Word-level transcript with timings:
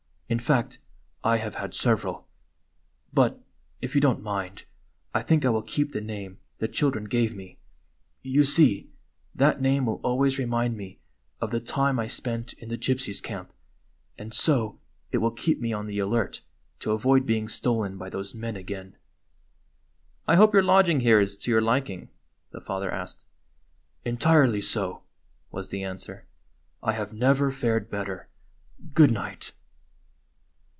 In 0.31 0.39
fact, 0.39 0.79
I 1.25 1.35
have 1.39 1.55
had 1.55 1.73
several. 1.73 2.25
But, 3.11 3.43
if 3.81 3.93
you 3.95 3.99
don't 3.99 4.23
mind, 4.23 4.63
I 5.13 5.23
think 5.23 5.43
I 5.43 5.49
will 5.49 5.61
keep 5.61 5.91
the 5.91 5.99
name 5.99 6.37
the 6.59 6.69
children 6.69 7.03
gave 7.03 7.31
IOI 7.31 7.33
GYPSY, 7.33 7.35
THE 7.35 7.43
TALKING 7.43 7.57
DOG 7.57 8.25
me. 8.27 8.31
You 8.31 8.43
see, 8.45 8.89
tliat 9.37 9.59
name 9.59 9.85
will 9.85 9.99
always 10.05 10.39
remind 10.39 10.77
me 10.77 10.99
of 11.41 11.51
the 11.51 11.59
time 11.59 11.99
I 11.99 12.07
spent 12.07 12.53
in 12.53 12.69
the 12.69 12.77
Gypsies' 12.77 13.21
camp, 13.21 13.51
and 14.17 14.33
so 14.33 14.79
it 15.11 15.17
will 15.17 15.31
keep 15.31 15.59
me 15.59 15.73
on 15.73 15.85
the 15.87 15.99
alert 15.99 16.39
to 16.79 16.93
avoid 16.93 17.25
being 17.25 17.49
stolen 17.49 17.97
by 17.97 18.09
those 18.09 18.33
men 18.33 18.55
again." 18.55 18.95
"I 20.29 20.37
hope 20.37 20.53
your 20.53 20.63
lodging 20.63 21.01
here 21.01 21.19
is 21.19 21.35
to 21.39 21.51
your 21.51 21.59
liking?" 21.61 22.07
the 22.51 22.61
father 22.61 22.89
asked. 22.89 23.25
"Entirely 24.05 24.61
so," 24.61 25.03
was 25.51 25.71
the 25.71 25.83
answer. 25.83 26.25
"I 26.81 26.93
have 26.93 27.11
never 27.11 27.51
fared 27.51 27.89
better. 27.91 28.29
Good 28.93 29.11
night." 29.11 29.51